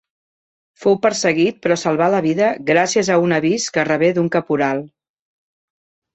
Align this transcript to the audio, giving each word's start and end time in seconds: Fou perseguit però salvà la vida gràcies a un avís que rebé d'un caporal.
Fou 0.85 0.95
perseguit 1.03 1.59
però 1.65 1.77
salvà 1.81 2.07
la 2.13 2.21
vida 2.27 2.47
gràcies 2.71 3.13
a 3.17 3.19
un 3.27 3.37
avís 3.39 3.69
que 3.77 3.85
rebé 3.93 4.11
d'un 4.19 4.33
caporal. 4.39 4.85